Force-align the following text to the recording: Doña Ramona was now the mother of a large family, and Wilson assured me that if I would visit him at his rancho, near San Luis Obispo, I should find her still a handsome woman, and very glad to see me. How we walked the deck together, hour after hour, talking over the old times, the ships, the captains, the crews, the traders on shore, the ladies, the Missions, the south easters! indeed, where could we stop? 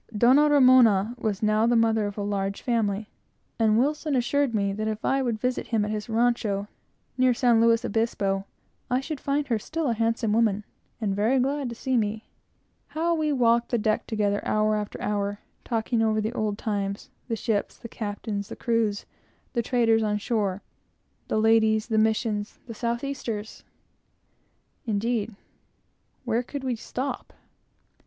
Doña 0.11 0.49
Ramona 0.49 1.13
was 1.19 1.43
now 1.43 1.67
the 1.67 1.75
mother 1.75 2.07
of 2.07 2.17
a 2.17 2.23
large 2.23 2.63
family, 2.63 3.11
and 3.59 3.77
Wilson 3.77 4.15
assured 4.15 4.55
me 4.55 4.73
that 4.73 4.87
if 4.87 5.05
I 5.05 5.21
would 5.21 5.39
visit 5.39 5.67
him 5.67 5.85
at 5.85 5.91
his 5.91 6.09
rancho, 6.09 6.67
near 7.19 7.35
San 7.35 7.61
Luis 7.61 7.85
Obispo, 7.85 8.45
I 8.89 8.99
should 8.99 9.19
find 9.19 9.45
her 9.49 9.59
still 9.59 9.85
a 9.91 9.93
handsome 9.93 10.33
woman, 10.33 10.63
and 10.99 11.15
very 11.15 11.37
glad 11.37 11.69
to 11.69 11.75
see 11.75 11.97
me. 11.97 12.25
How 12.87 13.13
we 13.13 13.31
walked 13.31 13.69
the 13.69 13.77
deck 13.77 14.07
together, 14.07 14.41
hour 14.43 14.75
after 14.75 14.99
hour, 14.99 15.37
talking 15.63 16.01
over 16.01 16.19
the 16.19 16.33
old 16.33 16.57
times, 16.57 17.11
the 17.27 17.35
ships, 17.35 17.77
the 17.77 17.87
captains, 17.87 18.49
the 18.49 18.55
crews, 18.55 19.05
the 19.53 19.61
traders 19.61 20.01
on 20.01 20.17
shore, 20.17 20.63
the 21.27 21.37
ladies, 21.37 21.85
the 21.89 21.99
Missions, 21.99 22.57
the 22.65 22.73
south 22.73 23.03
easters! 23.03 23.63
indeed, 24.87 25.35
where 26.25 26.41
could 26.41 26.63
we 26.63 26.75
stop? 26.75 27.33